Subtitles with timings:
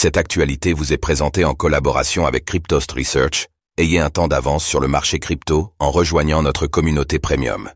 [0.00, 3.48] Cette actualité vous est présentée en collaboration avec Cryptost Research.
[3.78, 7.68] Ayez un temps d'avance sur le marché crypto en rejoignant notre communauté premium.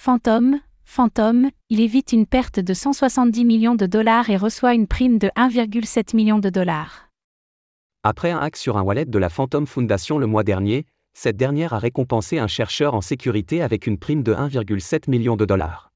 [0.00, 5.18] Phantom, Phantom, il évite une perte de 170 millions de dollars et reçoit une prime
[5.18, 7.08] de 1,7 million de dollars.
[8.02, 11.72] Après un hack sur un wallet de la Phantom Foundation le mois dernier, cette dernière
[11.72, 15.92] a récompensé un chercheur en sécurité avec une prime de 1,7 million de dollars.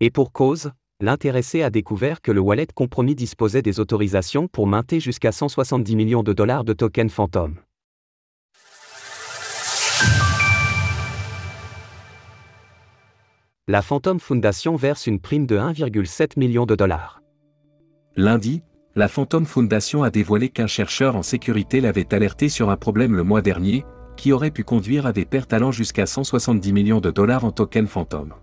[0.00, 4.98] Et pour cause, l'intéressé a découvert que le wallet compromis disposait des autorisations pour minter
[4.98, 7.54] jusqu'à 170 millions de dollars de tokens Phantom.
[13.68, 17.20] La Phantom Foundation verse une prime de 1,7 million de dollars.
[18.16, 18.62] Lundi,
[18.96, 23.22] la Phantom Foundation a dévoilé qu'un chercheur en sécurité l'avait alerté sur un problème le
[23.22, 23.84] mois dernier,
[24.16, 27.88] qui aurait pu conduire à des pertes allant jusqu'à 170 millions de dollars en tokens
[27.88, 28.34] Phantom.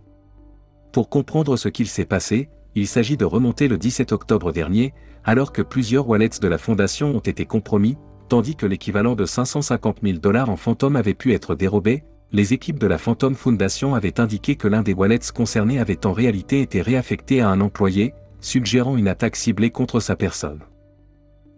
[0.95, 4.93] Pour comprendre ce qu'il s'est passé, il s'agit de remonter le 17 octobre dernier,
[5.25, 7.97] alors que plusieurs wallets de la fondation ont été compromis,
[8.29, 12.79] tandis que l'équivalent de 550 000 dollars en Phantom avait pu être dérobé, les équipes
[12.79, 16.81] de la Phantom Foundation avaient indiqué que l'un des wallets concernés avait en réalité été
[16.81, 20.61] réaffecté à un employé, suggérant une attaque ciblée contre sa personne.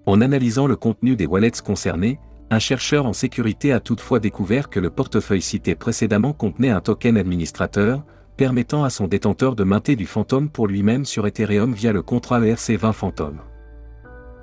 [0.07, 4.79] En analysant le contenu des wallets concernés, un chercheur en sécurité a toutefois découvert que
[4.79, 8.03] le portefeuille cité précédemment contenait un token administrateur,
[8.37, 12.39] permettant à son détenteur de minter du Phantom pour lui-même sur Ethereum via le contrat
[12.39, 13.39] ERC20 Phantom.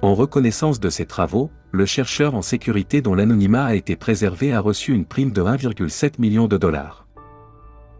[0.03, 4.61] En reconnaissance de ses travaux, le chercheur en sécurité dont l'anonymat a été préservé a
[4.61, 7.07] reçu une prime de 1,7 million de dollars.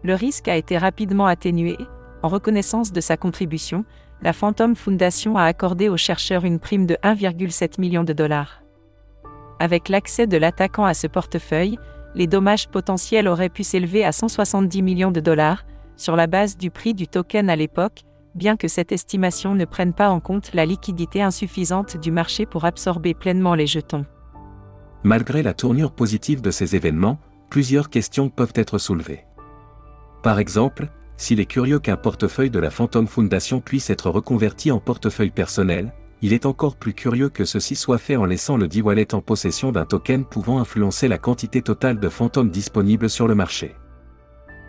[0.03, 1.77] Le risque a été rapidement atténué.
[2.21, 3.85] En reconnaissance de sa contribution,
[4.21, 8.61] la Phantom Foundation a accordé au chercheur une prime de 1,7 million de dollars.
[9.59, 11.79] Avec l'accès de l'attaquant à ce portefeuille,
[12.13, 15.65] les dommages potentiels auraient pu s'élever à 170 millions de dollars,
[15.97, 18.03] sur la base du prix du token à l'époque,
[18.35, 22.65] bien que cette estimation ne prenne pas en compte la liquidité insuffisante du marché pour
[22.65, 24.05] absorber pleinement les jetons.
[25.03, 29.25] Malgré la tournure positive de ces événements, plusieurs questions peuvent être soulevées.
[30.23, 34.79] Par exemple, s'il est curieux qu'un portefeuille de la Phantom Foundation puisse être reconverti en
[34.79, 39.13] portefeuille personnel, il est encore plus curieux que ceci soit fait en laissant le D-Wallet
[39.13, 43.75] en possession d'un token pouvant influencer la quantité totale de Phantom disponible sur le marché.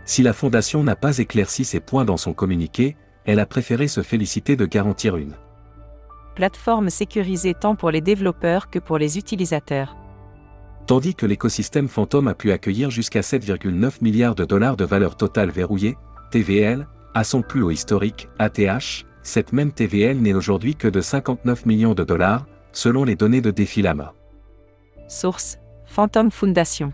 [0.07, 2.95] Si la fondation n'a pas éclairci ces points dans son communiqué,
[3.25, 5.35] elle a préféré se féliciter de garantir une
[6.33, 9.97] plateforme sécurisée tant pour les développeurs que pour les utilisateurs.
[10.85, 15.49] Tandis que l'écosystème Phantom a pu accueillir jusqu'à 7,9 milliards de dollars de valeur totale
[15.49, 15.97] verrouillée,
[16.31, 21.65] TVL, à son plus haut historique, ATH, cette même TVL n'est aujourd'hui que de 59
[21.65, 24.13] millions de dollars, selon les données de Defilama.
[25.09, 26.93] Source Phantom Foundation.